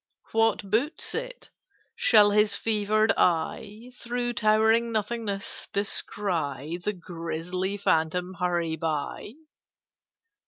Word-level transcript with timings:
"What 0.31 0.67
boots 0.71 1.13
it? 1.13 1.51
Shall 1.95 2.31
his 2.31 2.55
fevered 2.55 3.13
eye 3.17 3.91
Through 3.99 4.33
towering 4.33 4.91
nothingness 4.91 5.69
descry 5.71 6.77
The 6.83 6.93
grisly 6.93 7.77
phantom 7.77 8.33
hurry 8.39 8.77
by? 8.77 9.33